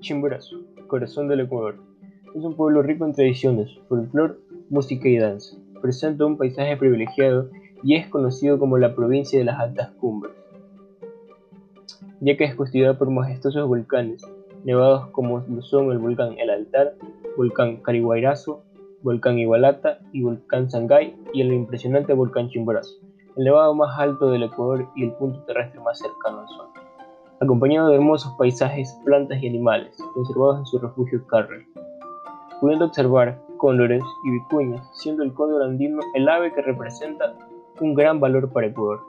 [0.00, 1.76] Chimborazo, corazón del Ecuador.
[2.34, 4.34] Es un pueblo rico en tradiciones, folclore,
[4.70, 5.56] música y danza.
[5.82, 7.50] Presenta un paisaje privilegiado
[7.82, 10.32] y es conocido como la provincia de las altas cumbres,
[12.20, 14.22] ya que es constituida por majestuosos volcanes,
[14.64, 16.94] nevados como lo son el volcán El Altar,
[17.36, 18.62] volcán Cariguairazo,
[19.02, 22.94] volcán Igualata y volcán Sangay y el impresionante volcán Chimborazo,
[23.36, 26.87] el nevado más alto del Ecuador y el punto terrestre más cercano al Sol
[27.40, 31.66] acompañado de hermosos paisajes, plantas y animales, conservados en su refugio Carrel,
[32.60, 37.34] pudiendo observar cóndores y vicuñas, siendo el cóndor andino el ave que representa
[37.80, 39.00] un gran valor para Ecuador.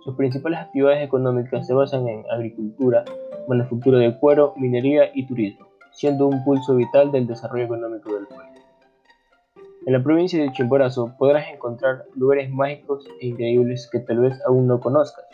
[0.00, 3.04] Sus principales actividades económicas se basan en agricultura,
[3.48, 8.46] manufactura de cuero, minería y turismo, siendo un pulso vital del desarrollo económico del pueblo.
[9.86, 14.66] En la provincia de Chimborazo podrás encontrar lugares mágicos e increíbles que tal vez aún
[14.66, 15.24] no conozcas,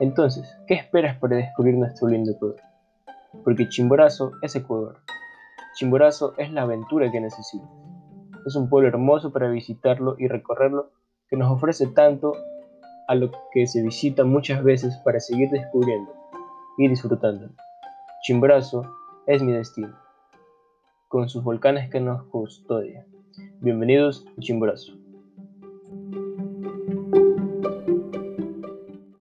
[0.00, 2.56] entonces, ¿qué esperas para descubrir nuestro lindo Ecuador?
[3.44, 5.00] Porque Chimborazo es Ecuador.
[5.74, 7.68] Chimborazo es la aventura que necesitas.
[8.46, 10.90] Es un pueblo hermoso para visitarlo y recorrerlo
[11.28, 12.32] que nos ofrece tanto
[13.08, 16.10] a lo que se visita muchas veces para seguir descubriendo
[16.78, 17.50] y disfrutando.
[18.22, 18.90] Chimborazo
[19.26, 19.98] es mi destino,
[21.08, 23.04] con sus volcanes que nos custodian.
[23.60, 24.99] Bienvenidos a Chimborazo.